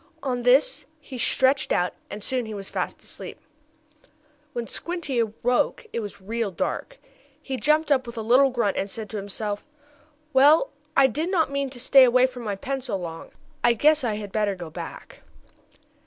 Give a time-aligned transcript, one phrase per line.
[0.23, 3.37] On this he stretched out, and soon he was fast asleep.
[4.51, 6.97] When Squinty awoke it was real dark.
[7.39, 9.63] He jumped up with a little grunt, and said to himself:
[10.33, 13.29] "Well, I did not mean to stay away from my pen so long.
[13.63, 15.19] I guess I had better go back."